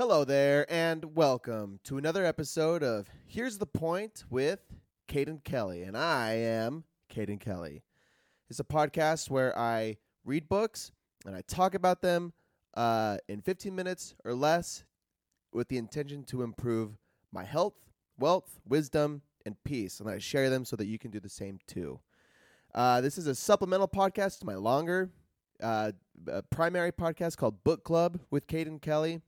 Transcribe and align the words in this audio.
Hello 0.00 0.24
there, 0.24 0.64
and 0.72 1.14
welcome 1.14 1.78
to 1.84 1.98
another 1.98 2.24
episode 2.24 2.82
of 2.82 3.06
Here's 3.26 3.58
the 3.58 3.66
Point 3.66 4.24
with 4.30 4.60
Caden 5.08 5.44
Kelly. 5.44 5.82
And 5.82 5.94
I 5.94 6.36
am 6.36 6.84
Caden 7.14 7.38
Kelly. 7.38 7.82
It's 8.48 8.60
a 8.60 8.64
podcast 8.64 9.28
where 9.28 9.56
I 9.58 9.98
read 10.24 10.48
books 10.48 10.90
and 11.26 11.36
I 11.36 11.42
talk 11.42 11.74
about 11.74 12.00
them 12.00 12.32
uh, 12.72 13.18
in 13.28 13.42
15 13.42 13.76
minutes 13.76 14.14
or 14.24 14.32
less 14.32 14.84
with 15.52 15.68
the 15.68 15.76
intention 15.76 16.24
to 16.28 16.40
improve 16.40 16.96
my 17.30 17.44
health, 17.44 17.74
wealth, 18.18 18.58
wisdom, 18.66 19.20
and 19.44 19.54
peace. 19.64 20.00
And 20.00 20.08
I 20.08 20.16
share 20.16 20.48
them 20.48 20.64
so 20.64 20.76
that 20.76 20.86
you 20.86 20.98
can 20.98 21.10
do 21.10 21.20
the 21.20 21.28
same 21.28 21.58
too. 21.66 22.00
Uh, 22.74 23.02
this 23.02 23.18
is 23.18 23.26
a 23.26 23.34
supplemental 23.34 23.86
podcast 23.86 24.38
to 24.38 24.46
my 24.46 24.54
longer 24.54 25.10
uh, 25.62 25.92
uh, 26.32 26.40
primary 26.48 26.90
podcast 26.90 27.36
called 27.36 27.62
Book 27.64 27.84
Club 27.84 28.18
with 28.30 28.46
Caden 28.46 28.80
Kelly. 28.80 29.20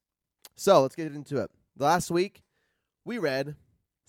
So 0.55 0.81
let's 0.81 0.95
get 0.95 1.13
into 1.13 1.37
it. 1.37 1.51
Last 1.77 2.11
week, 2.11 2.41
we 3.05 3.17
read 3.17 3.55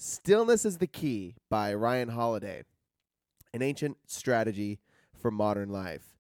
Stillness 0.02 0.64
is 0.64 0.78
the 0.78 0.86
Key 0.86 1.34
by 1.50 1.74
Ryan 1.74 2.08
Holiday, 2.08 2.62
an 3.52 3.60
ancient 3.60 3.98
strategy 4.06 4.78
for 5.20 5.30
modern 5.30 5.68
life. 5.68 6.16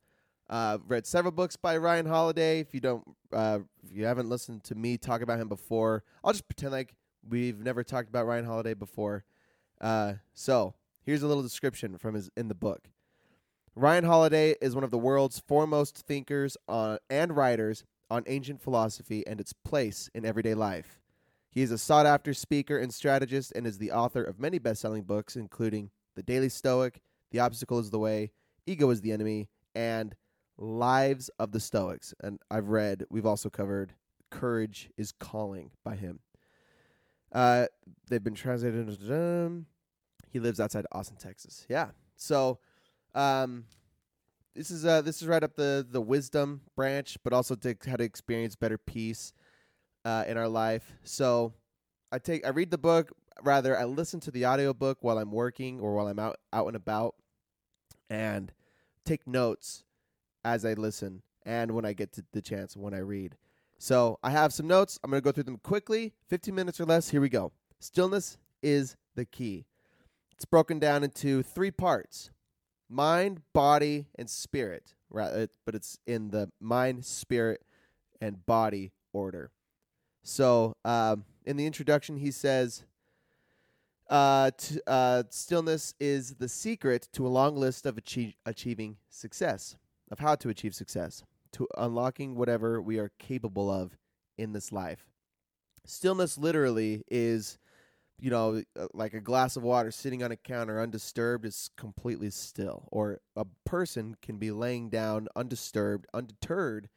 Uh, 0.50 0.76
read 0.86 1.06
several 1.06 1.32
books 1.32 1.56
by 1.56 1.78
Ryan 1.78 2.04
Holiday. 2.04 2.60
If 2.60 2.74
you 2.74 2.80
don't, 2.80 3.02
uh, 3.32 3.60
if 3.82 3.90
you 3.90 4.04
haven't 4.04 4.28
listened 4.28 4.64
to 4.64 4.74
me 4.74 4.98
talk 4.98 5.22
about 5.22 5.40
him 5.40 5.48
before, 5.48 6.04
I'll 6.22 6.34
just 6.34 6.46
pretend 6.46 6.72
like 6.72 6.94
we've 7.26 7.58
never 7.64 7.82
talked 7.82 8.10
about 8.10 8.26
Ryan 8.26 8.44
Holiday 8.44 8.74
before. 8.74 9.24
Uh, 9.80 10.12
so 10.34 10.74
here's 11.00 11.22
a 11.22 11.26
little 11.26 11.42
description 11.42 11.96
from 11.96 12.16
his 12.16 12.28
in 12.36 12.48
the 12.48 12.54
book. 12.54 12.90
Ryan 13.74 14.04
Holiday 14.04 14.56
is 14.60 14.74
one 14.74 14.84
of 14.84 14.90
the 14.90 14.98
world's 14.98 15.38
foremost 15.38 15.96
thinkers 15.96 16.54
on, 16.68 16.98
and 17.08 17.34
writers 17.34 17.84
on 18.10 18.24
ancient 18.26 18.60
philosophy 18.60 19.26
and 19.26 19.40
its 19.40 19.54
place 19.54 20.10
in 20.14 20.26
everyday 20.26 20.52
life. 20.52 20.99
He 21.50 21.62
is 21.62 21.72
a 21.72 21.78
sought 21.78 22.06
after 22.06 22.32
speaker 22.32 22.78
and 22.78 22.94
strategist 22.94 23.52
and 23.54 23.66
is 23.66 23.78
the 23.78 23.90
author 23.90 24.22
of 24.22 24.38
many 24.38 24.58
best 24.58 24.80
selling 24.80 25.02
books, 25.02 25.34
including 25.36 25.90
The 26.14 26.22
Daily 26.22 26.48
Stoic, 26.48 27.00
The 27.32 27.40
Obstacle 27.40 27.80
is 27.80 27.90
the 27.90 27.98
Way, 27.98 28.30
Ego 28.66 28.88
is 28.90 29.00
the 29.00 29.12
Enemy, 29.12 29.48
and 29.74 30.14
Lives 30.56 31.28
of 31.38 31.50
the 31.50 31.58
Stoics. 31.58 32.14
And 32.22 32.38
I've 32.50 32.68
read, 32.68 33.04
we've 33.10 33.26
also 33.26 33.50
covered 33.50 33.94
Courage 34.30 34.90
is 34.96 35.12
Calling 35.12 35.72
by 35.84 35.96
him. 35.96 36.20
Uh, 37.32 37.66
they've 38.08 38.22
been 38.22 38.34
translated 38.34 38.88
into. 38.88 39.64
He 40.28 40.38
lives 40.38 40.60
outside 40.60 40.86
Austin, 40.92 41.16
Texas. 41.16 41.66
Yeah. 41.68 41.88
So, 42.16 42.58
um, 43.14 43.64
this 44.54 44.70
is 44.70 44.84
uh 44.84 45.00
this 45.00 45.22
is 45.22 45.28
right 45.28 45.42
up 45.42 45.54
the 45.54 45.86
the 45.88 46.00
wisdom 46.00 46.62
branch, 46.74 47.16
but 47.22 47.32
also 47.32 47.54
to 47.54 47.76
how 47.86 47.96
to 47.96 48.04
experience 48.04 48.56
better 48.56 48.78
peace 48.78 49.32
uh, 50.04 50.24
in 50.26 50.36
our 50.36 50.48
life. 50.48 50.92
So 51.02 51.52
I 52.12 52.18
take 52.18 52.46
I 52.46 52.50
read 52.50 52.70
the 52.70 52.78
book 52.78 53.12
rather 53.42 53.78
I 53.78 53.84
listen 53.84 54.20
to 54.20 54.30
the 54.30 54.46
audiobook 54.46 54.98
while 55.00 55.18
I'm 55.18 55.32
working 55.32 55.80
or 55.80 55.94
while 55.94 56.08
I'm 56.08 56.18
out 56.18 56.38
out 56.52 56.66
and 56.66 56.76
about 56.76 57.14
and 58.08 58.52
take 59.04 59.26
notes 59.26 59.84
as 60.44 60.64
I 60.64 60.74
listen 60.74 61.22
and 61.44 61.72
when 61.72 61.84
I 61.84 61.92
get 61.92 62.12
to 62.12 62.24
the 62.32 62.42
chance 62.42 62.76
when 62.76 62.94
I 62.94 62.98
read. 62.98 63.36
So 63.78 64.18
I 64.22 64.30
have 64.30 64.52
some 64.52 64.66
notes. 64.66 64.98
I'm 65.02 65.10
going 65.10 65.22
to 65.22 65.24
go 65.24 65.32
through 65.32 65.44
them 65.44 65.58
quickly, 65.62 66.12
15 66.28 66.54
minutes 66.54 66.80
or 66.80 66.84
less. 66.84 67.08
Here 67.08 67.20
we 67.20 67.30
go. 67.30 67.52
Stillness 67.78 68.36
is 68.62 68.96
the 69.14 69.24
key. 69.24 69.64
It's 70.32 70.44
broken 70.44 70.78
down 70.78 71.02
into 71.02 71.42
three 71.42 71.70
parts 71.70 72.30
mind, 72.88 73.40
body, 73.52 74.06
and 74.16 74.28
spirit. 74.28 74.94
Right, 75.08 75.48
but 75.64 75.74
it's 75.74 75.98
in 76.06 76.30
the 76.30 76.50
mind, 76.60 77.04
spirit, 77.04 77.62
and 78.20 78.44
body 78.46 78.92
order. 79.12 79.50
So, 80.22 80.76
um, 80.84 81.24
in 81.44 81.56
the 81.56 81.66
introduction, 81.66 82.16
he 82.16 82.30
says, 82.30 82.84
uh, 84.08 84.50
t- 84.56 84.80
uh, 84.86 85.22
"Stillness 85.30 85.94
is 86.00 86.34
the 86.34 86.48
secret 86.48 87.08
to 87.12 87.26
a 87.26 87.28
long 87.28 87.56
list 87.56 87.86
of 87.86 87.98
achieving 88.44 88.96
success, 89.08 89.76
of 90.10 90.18
how 90.18 90.34
to 90.36 90.48
achieve 90.48 90.74
success, 90.74 91.22
to 91.52 91.68
unlocking 91.76 92.34
whatever 92.34 92.82
we 92.82 92.98
are 92.98 93.12
capable 93.18 93.70
of 93.70 93.96
in 94.36 94.52
this 94.52 94.72
life. 94.72 95.06
Stillness, 95.84 96.36
literally, 96.38 97.04
is." 97.10 97.58
you 98.20 98.30
know, 98.30 98.62
uh, 98.78 98.86
like 98.92 99.14
a 99.14 99.20
glass 99.20 99.56
of 99.56 99.62
water 99.62 99.90
sitting 99.90 100.22
on 100.22 100.30
a 100.30 100.36
counter 100.36 100.80
undisturbed 100.80 101.46
is 101.46 101.70
completely 101.76 102.30
still. 102.30 102.86
Or 102.92 103.20
a 103.34 103.46
person 103.64 104.16
can 104.20 104.36
be 104.36 104.50
laying 104.50 104.90
down 104.90 105.28
undisturbed, 105.34 106.06
undeterred, 106.12 106.90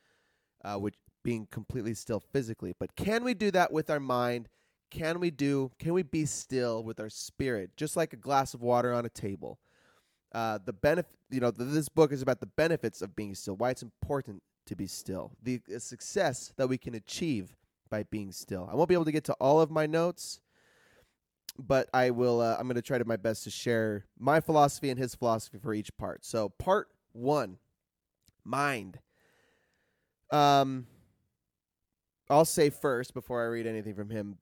uh, 0.63 0.77
which 0.77 0.95
being 1.23 1.47
completely 1.51 1.93
still 1.93 2.19
physically. 2.19 2.73
But 2.77 2.95
can 2.95 3.23
we 3.23 3.33
do 3.33 3.51
that 3.51 3.71
with 3.71 3.89
our 3.89 3.99
mind? 3.99 4.49
Can 4.89 5.19
we 5.19 5.31
do? 5.31 5.71
Can 5.79 5.93
we 5.93 6.03
be 6.03 6.25
still 6.25 6.83
with 6.83 6.99
our 6.99 7.09
spirit, 7.09 7.71
just 7.75 7.97
like 7.97 8.13
a 8.13 8.17
glass 8.17 8.53
of 8.53 8.61
water 8.61 8.93
on 8.93 9.05
a 9.05 9.09
table? 9.09 9.59
Uh, 10.33 10.59
the 10.63 10.73
benefit, 10.73 11.11
you 11.29 11.39
know, 11.39 11.51
this 11.51 11.89
book 11.89 12.11
is 12.11 12.21
about 12.21 12.39
the 12.39 12.47
benefits 12.47 13.01
of 13.01 13.15
being 13.15 13.35
still. 13.35 13.55
Why 13.55 13.69
it's 13.69 13.83
important 13.83 14.41
to 14.65 14.75
be 14.75 14.87
still. 14.87 15.31
The 15.41 15.61
success 15.79 16.53
that 16.57 16.67
we 16.67 16.77
can 16.77 16.95
achieve 16.95 17.55
by 17.89 18.03
being 18.03 18.31
still. 18.31 18.67
I 18.71 18.75
won't 18.75 18.89
be 18.89 18.95
able 18.95 19.05
to 19.05 19.11
get 19.11 19.23
to 19.25 19.33
all 19.33 19.61
of 19.61 19.71
my 19.71 19.85
notes 19.85 20.39
but 21.59 21.89
I 21.93 22.09
will. 22.11 22.41
Uh, 22.41 22.55
I'm 22.57 22.67
going 22.67 22.75
to 22.75 22.81
try 22.81 22.97
to 22.97 23.05
my 23.05 23.17
best 23.17 23.43
to 23.43 23.51
share 23.51 24.05
my 24.17 24.39
philosophy 24.39 24.89
and 24.89 24.99
his 24.99 25.15
philosophy 25.15 25.59
for 25.59 25.73
each 25.73 25.95
part. 25.97 26.25
So, 26.25 26.49
part 26.49 26.87
one, 27.11 27.57
mind. 28.43 28.99
Um, 30.31 30.87
I'll 32.29 32.45
say 32.45 32.69
first 32.69 33.13
before 33.13 33.43
I 33.43 33.47
read 33.47 33.67
anything 33.67 33.95
from 33.95 34.09
him. 34.09 34.37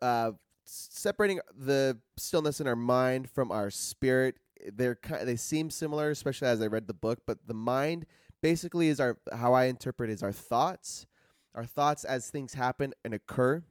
Uh, 0.00 0.32
separating 0.64 1.40
the 1.56 1.98
stillness 2.16 2.60
in 2.60 2.66
our 2.66 2.76
mind 2.76 3.30
from 3.30 3.50
our 3.50 3.70
spirit, 3.70 4.36
they're 4.72 4.98
they 5.22 5.36
seem 5.36 5.70
similar, 5.70 6.10
especially 6.10 6.48
as 6.48 6.60
I 6.62 6.66
read 6.66 6.86
the 6.86 6.94
book. 6.94 7.20
But 7.26 7.46
the 7.46 7.54
mind 7.54 8.06
basically 8.40 8.88
is 8.88 9.00
our 9.00 9.18
how 9.32 9.52
I 9.52 9.64
interpret 9.64 10.10
is 10.10 10.22
our 10.22 10.32
thoughts, 10.32 11.06
our 11.54 11.64
thoughts 11.64 12.04
as 12.04 12.30
things 12.30 12.54
happen 12.54 12.94
and 13.04 13.14
occur 13.14 13.62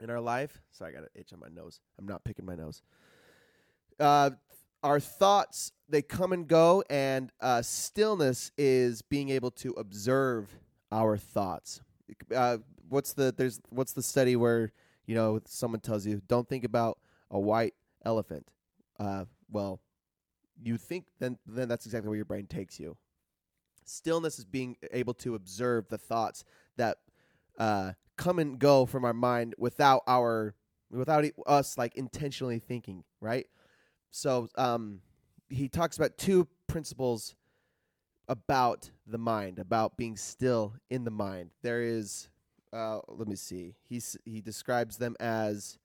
in 0.00 0.10
our 0.10 0.20
life. 0.20 0.62
So 0.70 0.84
I 0.84 0.90
got 0.90 1.02
an 1.02 1.08
itch 1.14 1.32
on 1.32 1.40
my 1.40 1.48
nose. 1.48 1.80
I'm 1.98 2.06
not 2.06 2.24
picking 2.24 2.44
my 2.44 2.54
nose. 2.54 2.82
Uh, 3.98 4.30
our 4.82 5.00
thoughts 5.00 5.72
they 5.88 6.02
come 6.02 6.32
and 6.32 6.46
go, 6.46 6.82
and 6.88 7.30
uh, 7.40 7.62
stillness 7.62 8.50
is 8.56 9.02
being 9.02 9.28
able 9.28 9.50
to 9.50 9.72
observe 9.72 10.48
our 10.90 11.16
thoughts. 11.16 11.82
Uh, 12.34 12.58
what's 12.88 13.12
the 13.12 13.34
there's 13.36 13.60
what's 13.70 13.92
the 13.92 14.02
study 14.02 14.36
where 14.36 14.72
you 15.06 15.14
know 15.14 15.40
someone 15.46 15.80
tells 15.80 16.06
you 16.06 16.20
don't 16.28 16.48
think 16.48 16.64
about 16.64 16.98
a 17.30 17.38
white 17.38 17.74
elephant. 18.04 18.46
Uh, 18.98 19.24
well, 19.50 19.80
you 20.62 20.76
think 20.76 21.06
then 21.18 21.38
then 21.46 21.68
that's 21.68 21.86
exactly 21.86 22.08
where 22.08 22.16
your 22.16 22.24
brain 22.24 22.46
takes 22.46 22.78
you. 22.78 22.96
Stillness 23.84 24.38
is 24.38 24.44
being 24.44 24.76
able 24.92 25.14
to 25.14 25.34
observe 25.34 25.88
the 25.88 25.98
thoughts 25.98 26.44
that 26.76 26.98
uh, 27.58 27.92
come 28.16 28.38
and 28.38 28.58
go 28.58 28.86
from 28.86 29.04
our 29.04 29.14
mind 29.14 29.54
without 29.58 30.02
our 30.06 30.54
without 30.90 31.24
us 31.46 31.78
like 31.78 31.94
intentionally 31.96 32.58
thinking, 32.58 33.04
right? 33.20 33.46
So 34.10 34.48
um, 34.56 35.00
he 35.48 35.68
talks 35.68 35.96
about 35.96 36.18
two 36.18 36.48
principles 36.66 37.34
about 38.30 38.88
the 39.08 39.18
mind, 39.18 39.58
about 39.58 39.96
being 39.96 40.16
still 40.16 40.74
in 40.88 41.02
the 41.04 41.10
mind. 41.10 41.50
There 41.62 41.82
is, 41.82 42.30
uh, 42.72 43.00
let 43.08 43.26
me 43.26 43.34
see. 43.34 43.74
He's 43.88 44.16
he 44.24 44.40
describes 44.40 44.96
them 44.96 45.16
as 45.18 45.78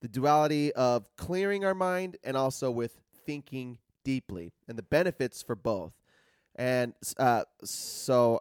the 0.00 0.08
duality 0.08 0.72
of 0.72 1.14
clearing 1.16 1.62
our 1.64 1.74
mind 1.74 2.16
and 2.24 2.38
also 2.38 2.70
with 2.70 2.96
thinking 3.26 3.76
deeply, 4.02 4.54
and 4.66 4.78
the 4.78 4.82
benefits 4.82 5.42
for 5.42 5.54
both. 5.54 5.92
And 6.56 6.94
uh, 7.18 7.44
so 7.62 8.40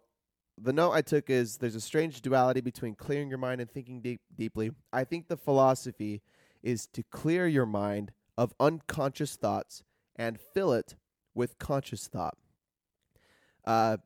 the 0.58 0.72
note 0.72 0.92
I 0.92 1.02
took 1.02 1.30
is 1.30 1.58
there's 1.58 1.76
a 1.76 1.82
strange 1.82 2.22
duality 2.22 2.62
between 2.62 2.96
clearing 2.96 3.28
your 3.28 3.38
mind 3.38 3.60
and 3.60 3.70
thinking 3.70 4.02
deep, 4.02 4.22
deeply. 4.38 4.72
I 4.94 5.04
think 5.04 5.28
the 5.28 5.38
philosophy 5.38 6.22
is 6.64 6.88
to 6.94 7.04
clear 7.04 7.46
your 7.46 7.66
mind 7.66 8.14
of 8.38 8.54
unconscious 8.58 9.36
thoughts 9.36 9.84
and 10.16 10.40
fill 10.40 10.72
it 10.72 10.96
with 11.36 11.60
conscious 11.60 12.08
thought. 12.08 12.38
Uh, 13.70 13.98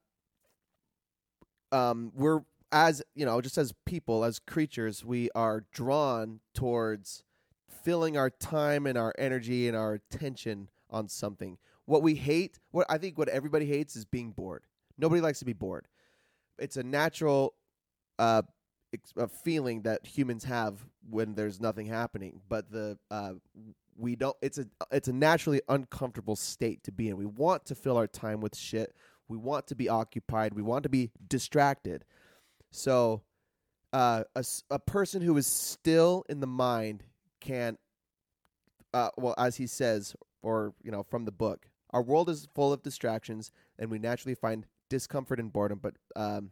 um, 1.71 2.11
we're 2.13 2.41
as 2.73 3.01
you 3.15 3.25
know, 3.25 3.39
just 3.39 3.57
as 3.57 3.73
people, 3.85 4.25
as 4.25 4.39
creatures, 4.39 5.05
we 5.05 5.29
are 5.35 5.63
drawn 5.71 6.41
towards 6.53 7.23
filling 7.69 8.17
our 8.17 8.29
time 8.29 8.85
and 8.85 8.97
our 8.97 9.13
energy 9.17 9.69
and 9.69 9.77
our 9.77 9.93
attention 9.93 10.67
on 10.89 11.07
something. 11.07 11.57
What 11.85 12.01
we 12.01 12.15
hate, 12.15 12.59
what 12.71 12.85
I 12.89 12.97
think 12.97 13.17
what 13.17 13.29
everybody 13.29 13.65
hates 13.65 13.95
is 13.95 14.03
being 14.03 14.31
bored. 14.31 14.63
Nobody 14.97 15.21
likes 15.21 15.39
to 15.39 15.45
be 15.45 15.53
bored. 15.53 15.87
It's 16.59 16.75
a 16.75 16.83
natural 16.83 17.53
uh, 18.19 18.41
ex- 18.93 19.13
a 19.15 19.29
feeling 19.29 19.83
that 19.83 20.05
humans 20.05 20.43
have 20.43 20.85
when 21.09 21.35
there's 21.35 21.61
nothing 21.61 21.85
happening, 21.85 22.41
but 22.49 22.69
the 22.69 22.97
uh, 23.09 23.33
we 23.95 24.17
don't. 24.17 24.35
It's 24.41 24.57
a 24.57 24.65
it's 24.91 25.07
a 25.07 25.13
naturally 25.13 25.61
uncomfortable 25.69 26.35
state 26.35 26.83
to 26.83 26.91
be 26.91 27.07
in. 27.07 27.15
We 27.15 27.25
want 27.25 27.65
to 27.67 27.75
fill 27.75 27.95
our 27.95 28.07
time 28.07 28.41
with 28.41 28.57
shit. 28.57 28.93
We 29.27 29.37
want 29.37 29.67
to 29.67 29.75
be 29.75 29.89
occupied. 29.89 30.53
We 30.53 30.61
want 30.61 30.83
to 30.83 30.89
be 30.89 31.11
distracted. 31.27 32.05
So, 32.71 33.21
uh, 33.91 34.23
a 34.35 34.43
a 34.69 34.79
person 34.79 35.21
who 35.21 35.37
is 35.37 35.47
still 35.47 36.25
in 36.27 36.39
the 36.39 36.47
mind 36.47 37.03
can, 37.39 37.77
uh, 38.93 39.09
well, 39.17 39.35
as 39.37 39.57
he 39.57 39.67
says, 39.67 40.15
or 40.41 40.73
you 40.83 40.91
know, 40.91 41.03
from 41.03 41.25
the 41.25 41.31
book, 41.31 41.67
our 41.91 42.01
world 42.01 42.29
is 42.29 42.47
full 42.55 42.73
of 42.73 42.81
distractions, 42.81 43.51
and 43.77 43.91
we 43.91 43.99
naturally 43.99 44.35
find 44.35 44.65
discomfort 44.89 45.39
and 45.39 45.53
boredom. 45.53 45.79
But 45.81 45.95
um, 46.15 46.51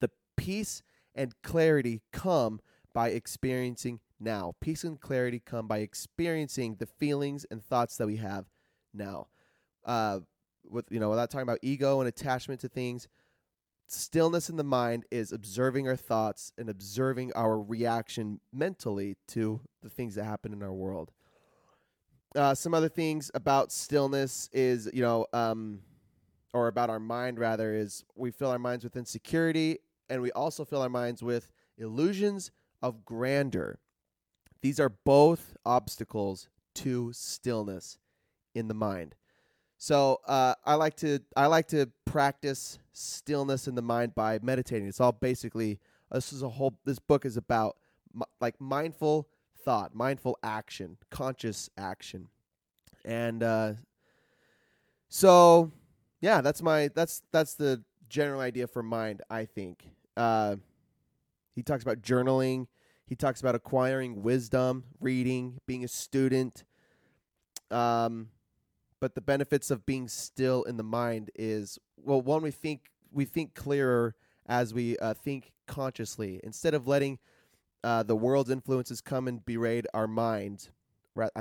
the 0.00 0.10
peace 0.36 0.82
and 1.14 1.32
clarity 1.42 2.02
come 2.12 2.60
by 2.92 3.10
experiencing 3.10 4.00
now. 4.18 4.54
Peace 4.60 4.84
and 4.84 5.00
clarity 5.00 5.40
come 5.44 5.66
by 5.66 5.78
experiencing 5.78 6.76
the 6.78 6.86
feelings 6.86 7.46
and 7.50 7.64
thoughts 7.64 7.96
that 7.96 8.06
we 8.06 8.16
have 8.16 8.46
now. 8.92 9.28
Uh, 9.84 10.20
with 10.70 10.86
you 10.90 11.00
know, 11.00 11.10
without 11.10 11.30
talking 11.30 11.42
about 11.42 11.58
ego 11.62 12.00
and 12.00 12.08
attachment 12.08 12.60
to 12.60 12.68
things, 12.68 13.08
stillness 13.88 14.50
in 14.50 14.56
the 14.56 14.64
mind 14.64 15.04
is 15.10 15.32
observing 15.32 15.88
our 15.88 15.96
thoughts 15.96 16.52
and 16.58 16.68
observing 16.68 17.32
our 17.34 17.60
reaction 17.60 18.40
mentally 18.52 19.16
to 19.28 19.60
the 19.82 19.90
things 19.90 20.14
that 20.14 20.24
happen 20.24 20.52
in 20.52 20.62
our 20.62 20.72
world. 20.72 21.10
Uh, 22.34 22.54
some 22.54 22.74
other 22.74 22.88
things 22.88 23.30
about 23.34 23.72
stillness 23.72 24.50
is, 24.52 24.90
you 24.92 25.02
know, 25.02 25.26
um, 25.32 25.80
or 26.52 26.68
about 26.68 26.90
our 26.90 27.00
mind 27.00 27.38
rather, 27.38 27.74
is 27.74 28.04
we 28.14 28.30
fill 28.30 28.50
our 28.50 28.58
minds 28.58 28.84
with 28.84 28.96
insecurity 28.96 29.78
and 30.08 30.20
we 30.20 30.30
also 30.32 30.64
fill 30.64 30.82
our 30.82 30.88
minds 30.88 31.22
with 31.22 31.52
illusions 31.78 32.50
of 32.82 33.04
grandeur. 33.04 33.78
These 34.62 34.80
are 34.80 34.88
both 34.88 35.54
obstacles 35.64 36.48
to 36.76 37.12
stillness 37.12 37.98
in 38.54 38.68
the 38.68 38.74
mind. 38.74 39.14
So 39.78 40.20
uh, 40.26 40.54
I 40.64 40.74
like 40.74 40.96
to 40.96 41.20
I 41.36 41.46
like 41.46 41.68
to 41.68 41.90
practice 42.04 42.78
stillness 42.92 43.68
in 43.68 43.74
the 43.74 43.82
mind 43.82 44.14
by 44.14 44.38
meditating. 44.42 44.88
It's 44.88 45.00
all 45.00 45.12
basically 45.12 45.78
this 46.10 46.32
is 46.32 46.42
a 46.42 46.48
whole 46.48 46.78
this 46.84 46.98
book 46.98 47.26
is 47.26 47.36
about 47.36 47.76
mi- 48.14 48.24
like 48.40 48.60
mindful 48.60 49.28
thought, 49.64 49.94
mindful 49.94 50.38
action, 50.42 50.96
conscious 51.10 51.68
action, 51.76 52.28
and 53.04 53.42
uh, 53.42 53.72
so 55.08 55.72
yeah, 56.20 56.40
that's 56.40 56.62
my 56.62 56.88
that's 56.94 57.22
that's 57.30 57.54
the 57.54 57.82
general 58.08 58.40
idea 58.40 58.66
for 58.66 58.82
mind. 58.82 59.22
I 59.28 59.44
think 59.44 59.84
uh, 60.16 60.56
he 61.54 61.62
talks 61.62 61.82
about 61.82 62.00
journaling. 62.00 62.66
He 63.06 63.14
talks 63.14 63.40
about 63.40 63.54
acquiring 63.54 64.22
wisdom, 64.22 64.84
reading, 65.00 65.60
being 65.66 65.84
a 65.84 65.88
student. 65.88 66.64
Um, 67.70 68.28
but 69.06 69.14
the 69.14 69.20
benefits 69.20 69.70
of 69.70 69.86
being 69.86 70.08
still 70.08 70.64
in 70.64 70.76
the 70.78 70.82
mind 70.82 71.30
is 71.36 71.78
well, 71.96 72.20
one 72.20 72.42
we 72.42 72.50
think 72.50 72.90
we 73.12 73.24
think 73.24 73.54
clearer 73.54 74.16
as 74.46 74.74
we 74.74 74.98
uh, 74.98 75.14
think 75.14 75.52
consciously 75.68 76.40
instead 76.42 76.74
of 76.74 76.88
letting 76.88 77.20
uh, 77.84 78.02
the 78.02 78.16
world's 78.16 78.50
influences 78.50 79.00
come 79.00 79.28
and 79.28 79.46
berate 79.46 79.86
our 79.94 80.08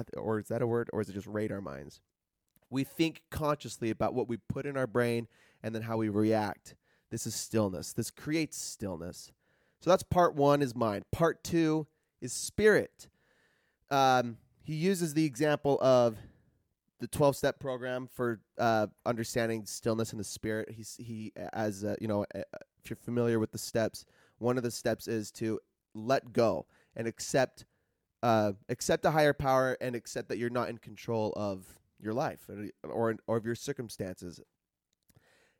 th- 0.03 0.09
or 0.15 0.37
is 0.37 0.47
that 0.49 0.61
a 0.61 0.67
word, 0.67 0.91
or 0.93 1.01
is 1.01 1.09
it 1.09 1.13
just 1.13 1.25
raid 1.25 1.51
our 1.51 1.59
minds? 1.59 2.01
We 2.69 2.83
think 2.83 3.23
consciously 3.31 3.89
about 3.89 4.13
what 4.13 4.29
we 4.29 4.37
put 4.37 4.67
in 4.67 4.77
our 4.77 4.85
brain 4.85 5.27
and 5.63 5.73
then 5.73 5.81
how 5.81 5.97
we 5.97 6.09
react. 6.09 6.75
This 7.09 7.25
is 7.25 7.33
stillness. 7.33 7.93
This 7.93 8.11
creates 8.11 8.61
stillness. 8.61 9.31
So 9.79 9.89
that's 9.89 10.03
part 10.03 10.35
one 10.35 10.61
is 10.61 10.75
mind. 10.75 11.05
Part 11.11 11.43
two 11.43 11.87
is 12.21 12.31
spirit. 12.31 13.07
Um, 13.89 14.37
he 14.61 14.75
uses 14.75 15.15
the 15.15 15.25
example 15.25 15.79
of 15.81 16.15
the 16.99 17.07
12 17.07 17.35
step 17.35 17.59
program 17.59 18.07
for 18.13 18.39
uh, 18.57 18.87
understanding 19.05 19.65
stillness 19.65 20.11
in 20.11 20.17
the 20.17 20.23
spirit. 20.23 20.69
He's, 20.71 20.95
he, 20.99 21.33
as 21.53 21.83
uh, 21.83 21.95
you 21.99 22.07
know, 22.07 22.25
if 22.33 22.89
you're 22.89 22.97
familiar 22.97 23.39
with 23.39 23.51
the 23.51 23.57
steps, 23.57 24.05
one 24.37 24.57
of 24.57 24.63
the 24.63 24.71
steps 24.71 25.07
is 25.07 25.31
to 25.31 25.59
let 25.93 26.33
go 26.33 26.65
and 26.95 27.07
accept, 27.07 27.65
uh, 28.23 28.53
accept 28.69 29.05
a 29.05 29.11
higher 29.11 29.33
power 29.33 29.77
and 29.81 29.95
accept 29.95 30.29
that 30.29 30.37
you're 30.37 30.49
not 30.49 30.69
in 30.69 30.77
control 30.77 31.33
of 31.35 31.65
your 31.99 32.13
life 32.13 32.49
or, 32.83 33.15
or 33.27 33.37
of 33.37 33.45
your 33.45 33.55
circumstances. 33.55 34.39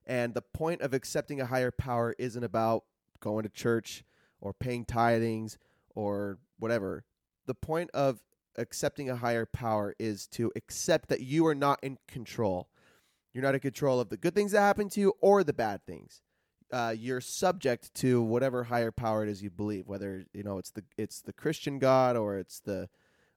And 0.05 0.33
the 0.33 0.41
point 0.41 0.81
of 0.81 0.93
accepting 0.93 1.41
a 1.41 1.45
higher 1.45 1.71
power 1.71 2.15
isn't 2.17 2.43
about 2.43 2.83
going 3.19 3.43
to 3.43 3.49
church 3.49 4.03
or 4.39 4.53
paying 4.53 4.85
tithings 4.85 5.57
or 5.95 6.37
whatever. 6.59 7.03
The 7.47 7.55
point 7.55 7.89
of 7.93 8.19
accepting 8.57 9.09
a 9.09 9.15
higher 9.15 9.45
power 9.45 9.95
is 9.99 10.27
to 10.27 10.51
accept 10.55 11.09
that 11.09 11.21
you 11.21 11.45
are 11.45 11.55
not 11.55 11.79
in 11.83 11.97
control. 12.07 12.69
You're 13.33 13.43
not 13.43 13.55
in 13.55 13.59
control 13.59 13.99
of 13.99 14.09
the 14.09 14.17
good 14.17 14.33
things 14.33 14.51
that 14.51 14.61
happen 14.61 14.89
to 14.89 14.99
you 14.99 15.13
or 15.21 15.43
the 15.43 15.53
bad 15.53 15.85
things. 15.85 16.21
Uh, 16.71 16.93
you're 16.97 17.21
subject 17.21 17.93
to 17.95 18.21
whatever 18.21 18.63
higher 18.63 18.91
power 18.91 19.23
it 19.23 19.29
is 19.29 19.43
you 19.43 19.49
believe, 19.49 19.87
whether 19.87 20.25
you 20.33 20.43
know 20.43 20.57
it's 20.57 20.71
the 20.71 20.83
it's 20.97 21.21
the 21.21 21.33
Christian 21.33 21.77
God 21.77 22.17
or 22.17 22.37
it's 22.37 22.59
the 22.59 22.89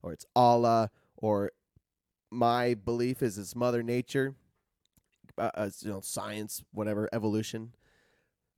or 0.03 0.12
it's 0.12 0.25
Allah 0.35 0.91
or 1.17 1.53
my 2.31 2.75
belief 2.75 3.23
is 3.23 3.38
it's 3.38 3.55
Mother 3.55 3.82
Nature, 3.82 4.35
uh, 5.37 5.50
uh, 5.55 5.70
you 5.81 5.91
know, 5.91 6.00
science, 6.00 6.62
whatever, 6.73 7.09
evolution. 7.12 7.73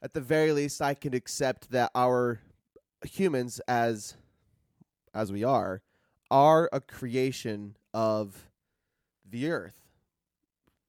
At 0.03 0.15
the 0.15 0.21
very 0.21 0.53
least, 0.53 0.81
I 0.81 0.95
can 0.95 1.15
accept 1.15 1.71
that 1.71 1.91
our 1.95 2.41
humans, 3.05 3.61
as 3.69 4.17
as 5.13 5.33
we 5.33 5.43
are, 5.43 5.83
are 6.31 6.69
a 6.73 6.81
creation 6.81 7.77
of 7.93 8.51
the 9.29 9.51
earth. 9.51 9.81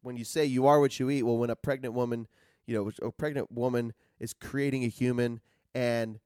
When 0.01 0.17
you 0.17 0.23
say 0.23 0.45
you 0.45 0.67
are 0.67 0.79
what 0.79 0.99
you 0.99 1.09
eat, 1.09 1.23
well, 1.23 1.37
when 1.37 1.49
a 1.49 1.55
pregnant 1.55 1.93
woman, 1.93 2.27
you 2.65 2.75
know, 2.75 3.07
a 3.07 3.11
pregnant 3.11 3.51
woman 3.51 3.93
is 4.19 4.33
creating 4.33 4.83
a 4.83 4.87
human 4.87 5.41
and 5.75 6.19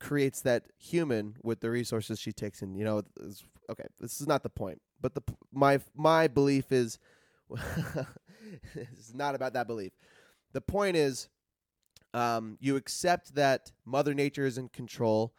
creates 0.00 0.40
that 0.42 0.64
human 0.76 1.36
with 1.42 1.60
the 1.60 1.70
resources 1.70 2.18
she 2.18 2.32
takes 2.32 2.62
in, 2.62 2.74
you 2.74 2.84
know, 2.84 3.02
okay, 3.70 3.86
this 4.00 4.20
is 4.20 4.26
not 4.26 4.42
the 4.42 4.50
point. 4.50 4.80
But 5.00 5.14
the 5.14 5.22
my 5.52 5.80
my 5.94 6.28
belief 6.28 6.72
is 6.72 6.98
it's 8.74 9.14
not 9.14 9.34
about 9.34 9.52
that 9.54 9.66
belief. 9.66 9.92
The 10.52 10.60
point 10.60 10.96
is 10.96 11.28
um, 12.14 12.58
you 12.60 12.76
accept 12.76 13.34
that 13.34 13.72
Mother 13.84 14.14
Nature 14.14 14.46
is 14.46 14.58
in 14.58 14.68
control, 14.68 15.34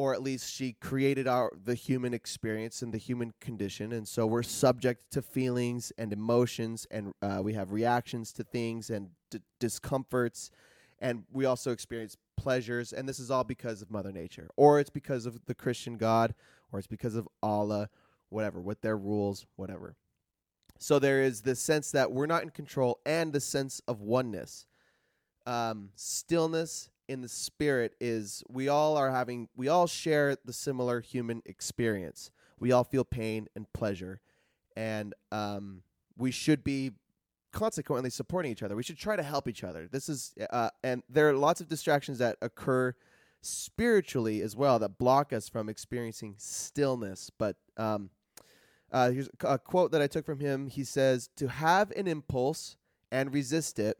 or 0.00 0.14
at 0.14 0.22
least 0.22 0.50
she 0.50 0.72
created 0.80 1.28
our 1.28 1.52
the 1.62 1.74
human 1.74 2.14
experience 2.14 2.80
and 2.80 2.90
the 2.90 2.98
human 2.98 3.34
condition, 3.38 3.92
and 3.92 4.08
so 4.08 4.26
we're 4.26 4.42
subject 4.42 5.04
to 5.10 5.20
feelings 5.20 5.92
and 5.98 6.10
emotions, 6.10 6.86
and 6.90 7.12
uh, 7.20 7.40
we 7.42 7.52
have 7.52 7.70
reactions 7.70 8.32
to 8.32 8.42
things 8.42 8.88
and 8.88 9.10
d- 9.30 9.40
discomforts, 9.58 10.50
and 11.00 11.24
we 11.30 11.44
also 11.44 11.70
experience 11.70 12.16
pleasures, 12.38 12.94
and 12.94 13.06
this 13.06 13.20
is 13.20 13.30
all 13.30 13.44
because 13.44 13.82
of 13.82 13.90
Mother 13.90 14.10
Nature, 14.10 14.48
or 14.56 14.80
it's 14.80 14.88
because 14.88 15.26
of 15.26 15.44
the 15.44 15.54
Christian 15.54 15.98
God, 15.98 16.34
or 16.72 16.78
it's 16.78 16.88
because 16.88 17.14
of 17.14 17.28
Allah, 17.42 17.90
whatever, 18.30 18.58
with 18.58 18.80
their 18.80 18.96
rules, 18.96 19.44
whatever. 19.56 19.96
So 20.78 20.98
there 20.98 21.22
is 21.22 21.42
this 21.42 21.60
sense 21.60 21.90
that 21.90 22.10
we're 22.10 22.24
not 22.24 22.42
in 22.42 22.48
control, 22.48 23.00
and 23.04 23.34
the 23.34 23.40
sense 23.40 23.82
of 23.86 24.00
oneness. 24.00 24.64
Um, 25.44 25.90
stillness 25.94 26.88
in 27.10 27.22
the 27.22 27.28
spirit 27.28 27.94
is 28.00 28.44
we 28.48 28.68
all 28.68 28.96
are 28.96 29.10
having 29.10 29.48
we 29.56 29.66
all 29.66 29.88
share 29.88 30.36
the 30.44 30.52
similar 30.52 31.00
human 31.00 31.42
experience. 31.44 32.30
We 32.60 32.70
all 32.70 32.84
feel 32.84 33.04
pain 33.04 33.48
and 33.56 33.70
pleasure. 33.72 34.20
And 34.76 35.12
um, 35.32 35.82
we 36.16 36.30
should 36.30 36.62
be 36.62 36.92
consequently 37.52 38.10
supporting 38.10 38.52
each 38.52 38.62
other. 38.62 38.76
We 38.76 38.84
should 38.84 38.96
try 38.96 39.16
to 39.16 39.24
help 39.24 39.48
each 39.48 39.64
other. 39.64 39.88
This 39.90 40.08
is 40.08 40.32
uh, 40.50 40.70
and 40.84 41.02
there 41.08 41.28
are 41.28 41.34
lots 41.34 41.60
of 41.60 41.66
distractions 41.66 42.18
that 42.18 42.36
occur 42.40 42.94
spiritually 43.42 44.40
as 44.40 44.54
well 44.54 44.78
that 44.78 44.96
block 44.96 45.32
us 45.32 45.48
from 45.48 45.68
experiencing 45.68 46.36
stillness. 46.38 47.28
But 47.36 47.56
um, 47.76 48.10
uh, 48.92 49.10
here's 49.10 49.28
a 49.42 49.58
quote 49.58 49.90
that 49.90 50.00
i 50.00 50.06
took 50.06 50.24
from 50.24 50.38
him. 50.38 50.68
He 50.68 50.84
says 50.84 51.28
to 51.36 51.48
have 51.48 51.90
an 51.92 52.06
impulse 52.06 52.76
and 53.10 53.34
resist 53.34 53.80
it 53.80 53.98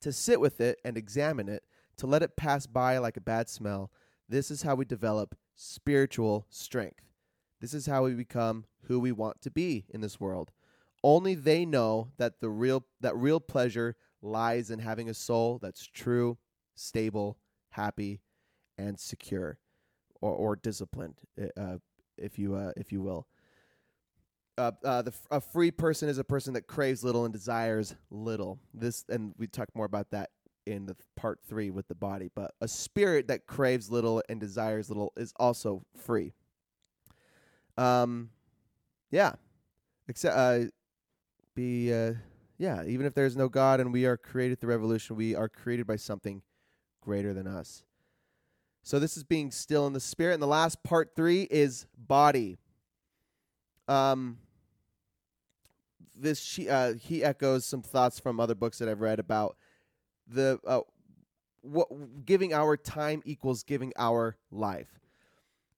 to 0.00 0.12
sit 0.12 0.40
with 0.40 0.60
it 0.60 0.78
and 0.84 0.96
examine 0.96 1.48
it, 1.48 1.62
to 1.98 2.06
let 2.06 2.22
it 2.22 2.36
pass 2.36 2.66
by 2.66 2.98
like 2.98 3.16
a 3.16 3.20
bad 3.20 3.48
smell. 3.48 3.90
This 4.28 4.50
is 4.50 4.62
how 4.62 4.74
we 4.74 4.84
develop 4.84 5.36
spiritual 5.54 6.46
strength. 6.48 7.04
This 7.60 7.74
is 7.74 7.86
how 7.86 8.04
we 8.04 8.14
become 8.14 8.64
who 8.84 9.00
we 9.00 9.12
want 9.12 9.42
to 9.42 9.50
be 9.50 9.84
in 9.90 10.00
this 10.00 10.20
world. 10.20 10.50
Only 11.02 11.34
they 11.34 11.64
know 11.64 12.08
that 12.16 12.40
the 12.40 12.50
real 12.50 12.84
that 13.00 13.16
real 13.16 13.40
pleasure 13.40 13.96
lies 14.22 14.70
in 14.70 14.80
having 14.80 15.08
a 15.08 15.14
soul 15.14 15.58
that's 15.60 15.86
true, 15.86 16.38
stable, 16.74 17.38
happy, 17.70 18.20
and 18.76 18.98
secure, 18.98 19.58
or, 20.20 20.32
or 20.32 20.56
disciplined. 20.56 21.14
Uh, 21.56 21.78
if 22.16 22.38
you 22.38 22.54
uh, 22.54 22.72
if 22.76 22.92
you 22.92 23.00
will. 23.00 23.26
Uh, 24.56 24.72
uh, 24.84 25.02
the 25.02 25.14
a 25.30 25.40
free 25.40 25.70
person 25.70 26.08
is 26.08 26.18
a 26.18 26.24
person 26.24 26.54
that 26.54 26.66
craves 26.66 27.04
little 27.04 27.24
and 27.24 27.32
desires 27.32 27.94
little. 28.10 28.58
This 28.74 29.04
and 29.08 29.34
we 29.38 29.46
talk 29.46 29.68
more 29.74 29.86
about 29.86 30.10
that 30.10 30.30
in 30.68 30.86
the 30.86 30.96
part 31.16 31.40
three 31.48 31.70
with 31.70 31.88
the 31.88 31.94
body. 31.94 32.30
But 32.34 32.52
a 32.60 32.68
spirit 32.68 33.28
that 33.28 33.46
craves 33.46 33.90
little 33.90 34.22
and 34.28 34.38
desires 34.38 34.88
little 34.88 35.12
is 35.16 35.32
also 35.36 35.82
free. 35.96 36.32
Um, 37.76 38.30
yeah, 39.10 39.32
except 40.08 40.36
uh, 40.36 40.70
be 41.54 41.92
uh, 41.92 42.14
yeah. 42.58 42.84
Even 42.84 43.06
if 43.06 43.14
there's 43.14 43.36
no 43.36 43.48
God 43.48 43.80
and 43.80 43.92
we 43.92 44.04
are 44.04 44.16
created 44.16 44.60
through 44.60 44.70
revolution, 44.70 45.16
we 45.16 45.34
are 45.34 45.48
created 45.48 45.86
by 45.86 45.96
something 45.96 46.42
greater 47.00 47.32
than 47.32 47.46
us. 47.46 47.84
So 48.82 48.98
this 48.98 49.16
is 49.16 49.24
being 49.24 49.50
still 49.50 49.86
in 49.86 49.92
the 49.92 50.00
spirit. 50.00 50.34
And 50.34 50.42
the 50.42 50.46
last 50.46 50.82
part 50.82 51.14
three 51.14 51.42
is 51.50 51.86
body. 51.96 52.58
Um, 53.86 54.38
this 56.16 56.40
she 56.40 56.68
uh, 56.68 56.94
he 56.94 57.22
echoes 57.22 57.64
some 57.64 57.82
thoughts 57.82 58.18
from 58.18 58.40
other 58.40 58.54
books 58.54 58.78
that 58.78 58.88
I've 58.88 59.00
read 59.00 59.18
about 59.18 59.56
the 60.28 60.58
uh, 60.66 60.80
what 61.62 61.88
giving 62.24 62.52
our 62.52 62.76
time 62.76 63.22
equals 63.24 63.62
giving 63.62 63.92
our 63.96 64.36
life. 64.50 65.00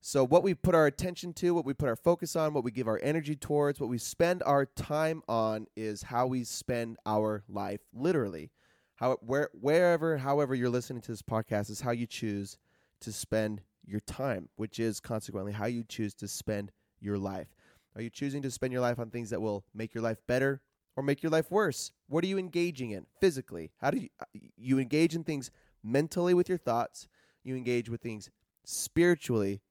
So 0.02 0.24
what 0.24 0.42
we 0.42 0.54
put 0.54 0.74
our 0.74 0.86
attention 0.86 1.34
to, 1.34 1.54
what 1.54 1.66
we 1.66 1.74
put 1.74 1.88
our 1.88 1.96
focus 1.96 2.34
on, 2.34 2.54
what 2.54 2.64
we 2.64 2.70
give 2.70 2.88
our 2.88 2.98
energy 3.02 3.36
towards, 3.36 3.80
what 3.80 3.90
we 3.90 3.98
spend 3.98 4.42
our 4.44 4.64
time 4.64 5.22
on 5.28 5.66
is 5.76 6.02
how 6.02 6.26
we 6.26 6.44
spend 6.44 6.96
our 7.04 7.44
life 7.48 7.80
literally. 7.92 8.50
How 8.94 9.16
where 9.20 9.50
wherever 9.52 10.18
however 10.18 10.54
you're 10.54 10.70
listening 10.70 11.02
to 11.02 11.12
this 11.12 11.22
podcast 11.22 11.70
is 11.70 11.80
how 11.80 11.90
you 11.90 12.06
choose 12.06 12.58
to 13.00 13.12
spend 13.12 13.62
your 13.84 14.00
time, 14.00 14.48
which 14.56 14.78
is 14.78 15.00
consequently 15.00 15.52
how 15.52 15.66
you 15.66 15.84
choose 15.84 16.14
to 16.14 16.28
spend 16.28 16.70
your 17.00 17.18
life. 17.18 17.48
Are 17.96 18.02
you 18.02 18.10
choosing 18.10 18.42
to 18.42 18.50
spend 18.50 18.72
your 18.72 18.82
life 18.82 18.98
on 18.98 19.10
things 19.10 19.30
that 19.30 19.40
will 19.40 19.64
make 19.74 19.94
your 19.94 20.02
life 20.02 20.18
better 20.26 20.60
or 21.00 21.02
make 21.02 21.22
your 21.22 21.30
life 21.30 21.50
worse? 21.50 21.92
What 22.08 22.22
are 22.24 22.26
you 22.26 22.36
engaging 22.36 22.90
in 22.90 23.06
physically? 23.20 23.70
How 23.80 23.90
do 23.90 23.98
you 23.98 24.08
uh, 24.20 24.26
you 24.58 24.78
engage 24.78 25.14
in 25.14 25.24
things 25.24 25.50
mentally 25.82 26.34
with 26.34 26.46
your 26.46 26.58
thoughts? 26.58 27.08
You 27.42 27.56
engage 27.56 27.88
with 27.88 28.02
things 28.02 28.28
spiritually 28.64 29.62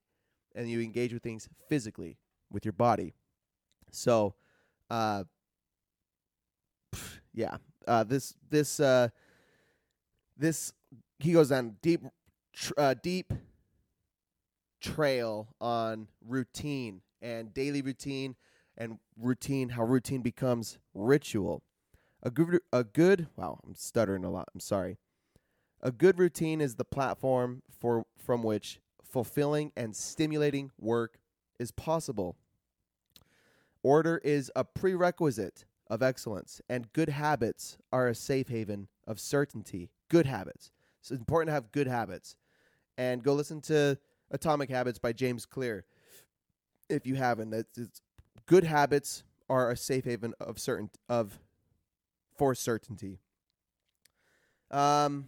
and 0.55 0.67
you 0.67 0.81
engage 0.81 1.13
with 1.13 1.21
things 1.21 1.47
physically 1.67 2.17
with 2.51 2.65
your 2.65 2.71
body. 2.73 3.13
So, 3.91 4.33
uh 4.89 5.25
yeah. 7.33 7.57
Uh 7.87 8.03
this 8.03 8.33
this 8.49 8.79
uh 8.79 9.09
this 10.35 10.73
he 11.19 11.33
goes 11.33 11.49
down 11.49 11.75
deep 11.83 12.01
tr- 12.53 12.73
uh, 12.75 12.95
deep 13.03 13.31
trail 14.81 15.47
on 15.61 16.07
routine 16.25 17.01
and 17.21 17.53
daily 17.53 17.83
routine 17.83 18.35
and 18.79 18.97
routine 19.17 19.69
how 19.69 19.83
routine 19.83 20.21
becomes 20.21 20.79
ritual. 20.93 21.63
A 22.23 22.31
good 22.31 22.59
a 22.73 22.83
good 22.83 23.27
wow 23.35 23.59
i'm 23.65 23.75
stuttering 23.75 24.23
a 24.23 24.31
lot 24.31 24.49
i'm 24.53 24.59
sorry. 24.59 24.97
A 25.81 25.91
good 25.91 26.17
routine 26.17 26.61
is 26.61 26.75
the 26.75 26.85
platform 26.85 27.61
for 27.69 28.05
from 28.17 28.43
which 28.43 28.79
fulfilling 29.03 29.71
and 29.75 29.95
stimulating 29.95 30.71
work 30.79 31.19
is 31.59 31.71
possible. 31.71 32.37
Order 33.83 34.19
is 34.23 34.51
a 34.55 34.63
prerequisite 34.63 35.65
of 35.89 36.03
excellence 36.03 36.61
and 36.69 36.91
good 36.93 37.09
habits 37.09 37.77
are 37.91 38.07
a 38.07 38.15
safe 38.15 38.49
haven 38.49 38.87
of 39.07 39.19
certainty. 39.19 39.89
Good 40.09 40.25
habits. 40.25 40.71
It's 41.01 41.11
important 41.11 41.47
to 41.47 41.53
have 41.53 41.71
good 41.71 41.87
habits. 41.87 42.35
And 42.97 43.23
go 43.23 43.33
listen 43.33 43.61
to 43.61 43.97
atomic 44.31 44.69
habits 44.69 44.99
by 44.99 45.13
james 45.13 45.45
clear 45.45 45.85
if 46.89 47.07
you 47.07 47.15
haven't. 47.15 47.53
It's, 47.53 47.77
it's 47.77 48.01
good 48.45 48.63
habits 48.63 49.23
are 49.49 49.71
a 49.71 49.77
safe 49.77 50.05
haven 50.05 50.33
of 50.39 50.59
certain 50.59 50.89
of 51.07 51.39
for 52.37 52.55
certainty. 52.55 53.19
Um, 54.71 55.27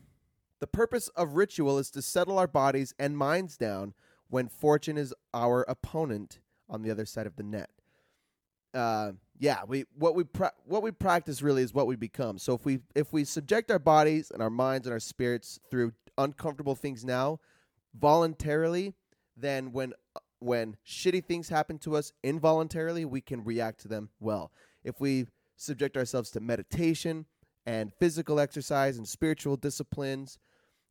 the 0.59 0.67
purpose 0.67 1.07
of 1.09 1.35
ritual 1.35 1.79
is 1.79 1.89
to 1.91 2.01
settle 2.01 2.37
our 2.37 2.47
bodies 2.47 2.93
and 2.99 3.17
minds 3.17 3.57
down 3.57 3.93
when 4.29 4.47
fortune 4.47 4.97
is 4.97 5.13
our 5.33 5.63
opponent 5.63 6.39
on 6.69 6.83
the 6.83 6.91
other 6.91 7.05
side 7.05 7.27
of 7.27 7.35
the 7.35 7.43
net. 7.43 7.69
Uh, 8.73 9.13
yeah, 9.37 9.61
we 9.67 9.85
what 9.95 10.15
we 10.15 10.23
pra- 10.23 10.53
what 10.65 10.83
we 10.83 10.91
practice 10.91 11.41
really 11.41 11.63
is 11.63 11.73
what 11.73 11.87
we 11.87 11.95
become. 11.95 12.37
So 12.37 12.53
if 12.53 12.63
we 12.63 12.79
if 12.95 13.11
we 13.11 13.25
subject 13.25 13.71
our 13.71 13.79
bodies 13.79 14.31
and 14.31 14.41
our 14.41 14.49
minds 14.49 14.87
and 14.87 14.93
our 14.93 14.99
spirits 14.99 15.59
through 15.69 15.93
uncomfortable 16.17 16.75
things 16.75 17.03
now, 17.03 17.39
voluntarily, 17.99 18.93
then 19.35 19.71
when 19.71 19.93
when 20.41 20.75
shitty 20.85 21.23
things 21.23 21.49
happen 21.49 21.77
to 21.79 21.95
us 21.95 22.11
involuntarily, 22.23 23.05
we 23.05 23.21
can 23.21 23.43
react 23.43 23.81
to 23.81 23.87
them 23.87 24.09
well. 24.19 24.51
If 24.83 24.99
we 24.99 25.27
subject 25.55 25.95
ourselves 25.95 26.31
to 26.31 26.39
meditation 26.39 27.25
and 27.65 27.93
physical 27.93 28.39
exercise 28.39 28.97
and 28.97 29.07
spiritual 29.07 29.55
disciplines, 29.55 30.39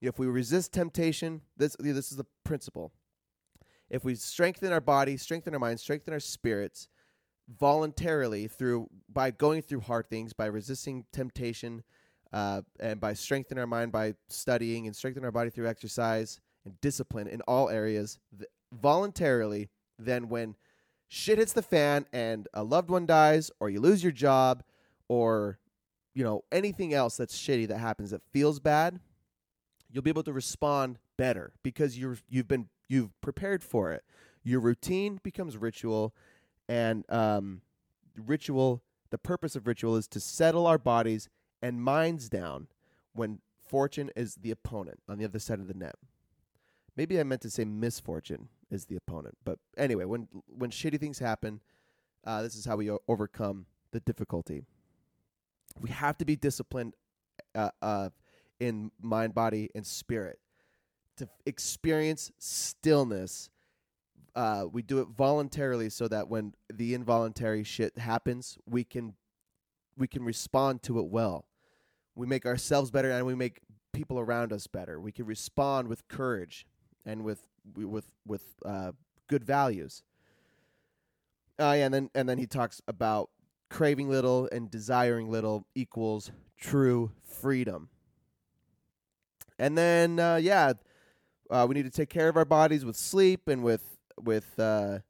if 0.00 0.18
we 0.18 0.26
resist 0.26 0.72
temptation, 0.72 1.42
this 1.56 1.76
this 1.78 2.10
is 2.10 2.16
the 2.16 2.26
principle. 2.44 2.92
If 3.90 4.04
we 4.04 4.14
strengthen 4.14 4.72
our 4.72 4.80
body, 4.80 5.16
strengthen 5.16 5.52
our 5.52 5.60
mind, 5.60 5.80
strengthen 5.80 6.14
our 6.14 6.20
spirits 6.20 6.88
voluntarily 7.58 8.46
through 8.46 8.88
by 9.12 9.32
going 9.32 9.62
through 9.62 9.80
hard 9.80 10.08
things, 10.08 10.32
by 10.32 10.46
resisting 10.46 11.04
temptation, 11.12 11.82
uh, 12.32 12.62
and 12.78 13.00
by 13.00 13.12
strengthening 13.12 13.60
our 13.60 13.66
mind 13.66 13.90
by 13.90 14.14
studying 14.28 14.86
and 14.86 14.94
strengthening 14.94 15.24
our 15.24 15.32
body 15.32 15.50
through 15.50 15.68
exercise 15.68 16.40
and 16.64 16.80
discipline 16.80 17.26
in 17.26 17.40
all 17.42 17.68
areas, 17.68 18.18
th- 18.38 18.48
voluntarily 18.72 19.68
than 19.98 20.28
when 20.28 20.54
shit 21.08 21.38
hits 21.38 21.52
the 21.52 21.62
fan 21.62 22.06
and 22.12 22.48
a 22.54 22.62
loved 22.62 22.90
one 22.90 23.06
dies 23.06 23.50
or 23.60 23.68
you 23.68 23.80
lose 23.80 24.02
your 24.02 24.12
job 24.12 24.62
or 25.08 25.58
you 26.14 26.22
know 26.22 26.44
anything 26.52 26.94
else 26.94 27.16
that's 27.16 27.36
shitty 27.36 27.66
that 27.66 27.78
happens 27.78 28.10
that 28.10 28.22
feels 28.32 28.60
bad 28.60 29.00
you'll 29.92 30.02
be 30.02 30.10
able 30.10 30.22
to 30.22 30.32
respond 30.32 30.98
better 31.16 31.52
because 31.62 31.98
you're 31.98 32.18
you've 32.28 32.48
been 32.48 32.68
you've 32.88 33.18
prepared 33.20 33.62
for 33.62 33.92
it. 33.92 34.04
Your 34.42 34.60
routine 34.60 35.20
becomes 35.22 35.56
ritual 35.56 36.14
and 36.68 37.04
um, 37.10 37.62
ritual 38.16 38.82
the 39.10 39.18
purpose 39.18 39.56
of 39.56 39.66
ritual 39.66 39.96
is 39.96 40.06
to 40.08 40.20
settle 40.20 40.66
our 40.66 40.78
bodies 40.78 41.28
and 41.60 41.82
minds 41.82 42.28
down 42.28 42.68
when 43.12 43.40
fortune 43.58 44.10
is 44.14 44.36
the 44.36 44.50
opponent 44.50 45.00
on 45.08 45.18
the 45.18 45.24
other 45.24 45.38
side 45.38 45.58
of 45.58 45.66
the 45.66 45.74
net. 45.74 45.96
Maybe 46.96 47.18
i 47.18 47.22
meant 47.22 47.42
to 47.42 47.50
say 47.50 47.64
misfortune 47.64 48.48
is 48.70 48.86
the 48.86 48.96
opponent. 48.96 49.36
But 49.44 49.58
anyway, 49.76 50.04
when 50.04 50.28
when 50.46 50.70
shitty 50.70 51.00
things 51.00 51.18
happen, 51.18 51.60
uh, 52.24 52.42
this 52.42 52.54
is 52.54 52.64
how 52.64 52.76
we 52.76 52.90
o- 52.90 53.00
overcome 53.08 53.66
the 53.92 54.00
difficulty. 54.00 54.62
We 55.80 55.90
have 55.90 56.18
to 56.18 56.24
be 56.24 56.36
disciplined 56.36 56.94
uh, 57.54 57.70
uh, 57.80 58.10
in 58.58 58.90
mind, 59.00 59.34
body, 59.34 59.70
and 59.74 59.86
spirit 59.86 60.38
to 61.16 61.28
experience 61.46 62.32
stillness. 62.38 63.50
Uh, 64.34 64.64
we 64.70 64.82
do 64.82 65.00
it 65.00 65.08
voluntarily 65.08 65.90
so 65.90 66.08
that 66.08 66.28
when 66.28 66.54
the 66.72 66.94
involuntary 66.94 67.64
shit 67.64 67.98
happens, 67.98 68.56
we 68.66 68.84
can 68.84 69.14
we 69.98 70.08
can 70.08 70.24
respond 70.24 70.82
to 70.82 70.98
it 70.98 71.06
well. 71.06 71.44
We 72.14 72.26
make 72.26 72.46
ourselves 72.46 72.90
better 72.90 73.10
and 73.10 73.26
we 73.26 73.34
make 73.34 73.60
people 73.92 74.18
around 74.18 74.52
us 74.52 74.66
better. 74.66 75.00
We 75.00 75.12
can 75.12 75.26
respond 75.26 75.88
with 75.88 76.08
courage 76.08 76.66
and 77.04 77.22
with 77.22 77.46
with 77.76 78.10
with 78.26 78.44
uh, 78.64 78.92
good 79.28 79.44
values. 79.44 80.02
Uh, 81.58 81.74
yeah, 81.76 81.84
and 81.84 81.94
then 81.94 82.10
and 82.14 82.28
then 82.28 82.38
he 82.38 82.46
talks 82.46 82.80
about 82.88 83.30
craving 83.68 84.08
little 84.08 84.48
and 84.50 84.70
desiring 84.70 85.30
little 85.30 85.66
equals 85.74 86.30
true 86.58 87.12
freedom. 87.22 87.88
And 89.58 89.76
then 89.76 90.18
uh, 90.18 90.36
yeah, 90.36 90.72
uh, 91.50 91.66
we 91.68 91.74
need 91.74 91.84
to 91.84 91.90
take 91.90 92.08
care 92.08 92.28
of 92.28 92.36
our 92.36 92.44
bodies 92.44 92.84
with 92.84 92.96
sleep 92.96 93.48
and 93.48 93.62
with 93.62 93.98
with 94.22 94.58
uh, 94.58 95.00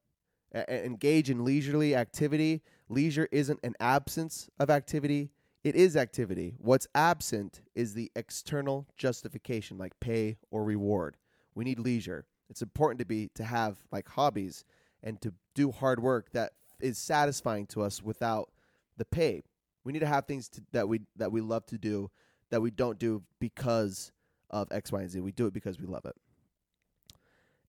a- 0.54 0.86
engage 0.86 1.30
in 1.30 1.44
leisurely 1.44 1.94
activity. 1.94 2.62
Leisure 2.88 3.28
isn't 3.32 3.60
an 3.62 3.74
absence 3.80 4.50
of 4.58 4.70
activity; 4.70 5.30
it 5.64 5.76
is 5.76 5.96
activity. 5.96 6.54
What's 6.58 6.88
absent 6.94 7.62
is 7.74 7.94
the 7.94 8.10
external 8.16 8.86
justification, 8.96 9.78
like 9.78 9.98
pay 10.00 10.38
or 10.50 10.64
reward. 10.64 11.16
We 11.54 11.64
need 11.64 11.78
leisure. 11.78 12.26
It's 12.50 12.62
important 12.62 12.98
to 12.98 13.06
be 13.06 13.30
to 13.36 13.44
have 13.44 13.78
like 13.90 14.08
hobbies 14.08 14.64
and 15.02 15.20
to 15.22 15.32
do 15.54 15.70
hard 15.70 16.02
work 16.02 16.32
that 16.32 16.52
is 16.80 16.98
satisfying 16.98 17.66
to 17.68 17.82
us 17.82 18.02
without 18.02 18.50
the 18.96 19.04
pay. 19.04 19.42
We 19.84 19.92
need 19.92 20.00
to 20.00 20.06
have 20.06 20.26
things 20.26 20.48
to, 20.50 20.62
that 20.72 20.88
we 20.88 21.00
that 21.16 21.32
we 21.32 21.40
love 21.40 21.64
to 21.66 21.78
do 21.78 22.10
that 22.50 22.60
we 22.60 22.70
don't 22.70 22.98
do 22.98 23.22
because 23.38 24.12
of 24.50 24.68
X, 24.70 24.92
Y, 24.92 25.00
and 25.00 25.10
Z. 25.10 25.20
We 25.20 25.32
do 25.32 25.46
it 25.46 25.54
because 25.54 25.78
we 25.78 25.86
love 25.86 26.04
it, 26.04 26.16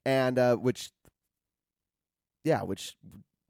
and 0.06 0.38
uh, 0.38 0.56
which, 0.56 0.90
yeah, 2.44 2.64
which 2.64 2.98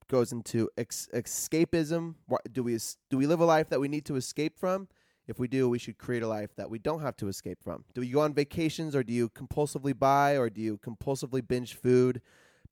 goes 0.09 0.31
into 0.31 0.69
ex- 0.77 1.07
escapism. 1.13 2.15
Do 2.51 2.63
we 2.63 2.77
do 3.09 3.17
we 3.17 3.25
live 3.25 3.39
a 3.39 3.45
life 3.45 3.69
that 3.69 3.79
we 3.79 3.87
need 3.87 4.05
to 4.05 4.15
escape 4.15 4.59
from? 4.59 4.87
If 5.31 5.39
we 5.39 5.47
do, 5.47 5.69
we 5.69 5.79
should 5.79 5.97
create 5.97 6.23
a 6.23 6.27
life 6.27 6.53
that 6.57 6.69
we 6.69 6.77
don't 6.77 6.99
have 6.99 7.15
to 7.15 7.29
escape 7.29 7.63
from. 7.63 7.85
Do 7.93 8.01
you 8.01 8.15
go 8.15 8.19
on 8.19 8.33
vacations 8.33 8.97
or 8.97 9.01
do 9.01 9.13
you 9.13 9.29
compulsively 9.29 9.97
buy 9.97 10.37
or 10.37 10.49
do 10.49 10.59
you 10.59 10.77
compulsively 10.77 11.41
binge 11.47 11.75
food 11.75 12.21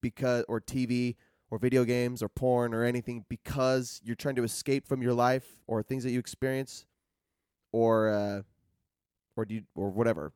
because 0.02 0.44
or 0.50 0.60
TV 0.60 1.16
or 1.50 1.58
video 1.58 1.86
games 1.86 2.22
or 2.22 2.28
porn 2.28 2.74
or 2.74 2.84
anything 2.84 3.24
because 3.30 4.02
you're 4.04 4.18
trying 4.18 4.36
to 4.36 4.44
escape 4.44 4.90
from 4.90 5.02
your 5.02 5.14
life 5.14 5.46
or 5.68 5.82
things 5.82 6.04
that 6.04 6.12
you 6.12 6.20
experience 6.20 6.86
or 7.72 8.10
uh, 8.10 8.42
or 9.38 9.46
do 9.46 9.56
you, 9.56 9.64
or 9.74 9.90
whatever. 9.90 10.34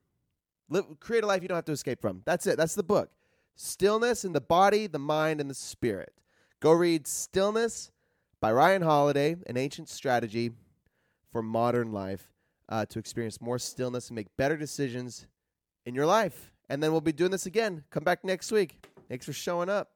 Live, 0.69 0.85
create 1.01 1.25
a 1.25 1.27
life 1.27 1.41
you 1.41 1.49
don't 1.49 1.57
have 1.57 1.65
to 1.65 1.73
escape 1.73 1.99
from. 1.99 2.21
That's 2.23 2.47
it. 2.47 2.55
That's 2.55 2.73
the 2.73 2.83
book. 2.83 3.09
Stillness 3.57 4.23
in 4.23 4.31
the 4.31 4.39
body, 4.39 4.87
the 4.87 4.97
mind, 4.97 5.41
and 5.41 5.49
the 5.49 5.55
spirit. 5.55 6.13
Go 6.61 6.71
read 6.71 7.05
Stillness 7.05 7.91
by 8.39 8.53
Ryan 8.53 8.81
Holiday, 8.81 9.35
an 9.45 9.57
ancient 9.57 9.89
strategy 9.89 10.51
for 11.33 11.41
modern 11.41 11.91
life 11.91 12.31
uh, 12.69 12.85
to 12.85 12.99
experience 12.99 13.41
more 13.41 13.59
stillness 13.59 14.07
and 14.07 14.15
make 14.15 14.27
better 14.37 14.55
decisions 14.55 15.25
in 15.85 15.95
your 15.95 16.05
life. 16.05 16.53
And 16.69 16.81
then 16.81 16.91
we'll 16.91 17.01
be 17.01 17.11
doing 17.11 17.31
this 17.31 17.45
again. 17.45 17.83
Come 17.89 18.03
back 18.03 18.23
next 18.23 18.51
week. 18.51 18.85
Thanks 19.09 19.25
for 19.25 19.33
showing 19.33 19.67
up. 19.67 19.92